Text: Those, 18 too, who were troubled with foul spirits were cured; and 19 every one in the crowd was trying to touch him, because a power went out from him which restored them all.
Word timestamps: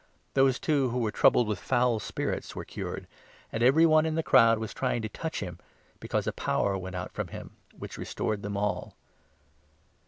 Those, 0.33 0.55
18 0.55 0.61
too, 0.63 0.89
who 0.89 0.97
were 0.97 1.11
troubled 1.11 1.47
with 1.47 1.59
foul 1.59 1.99
spirits 1.99 2.55
were 2.55 2.65
cured; 2.65 3.05
and 3.51 3.59
19 3.61 3.67
every 3.67 3.85
one 3.85 4.07
in 4.07 4.15
the 4.15 4.23
crowd 4.23 4.57
was 4.57 4.73
trying 4.73 5.03
to 5.03 5.09
touch 5.09 5.41
him, 5.41 5.59
because 5.99 6.25
a 6.25 6.33
power 6.33 6.75
went 6.75 6.95
out 6.95 7.11
from 7.11 7.27
him 7.27 7.55
which 7.77 7.99
restored 7.99 8.41
them 8.41 8.57
all. 8.57 8.95